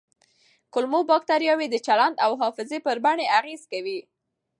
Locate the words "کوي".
3.71-3.99